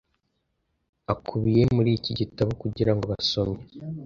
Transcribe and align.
akubiye 1.13 1.63
muri 1.75 1.89
iki 1.97 2.11
gitabo 2.19 2.51
kugira 2.61 2.91
ngo 2.93 3.03
abasomyi 3.07 3.61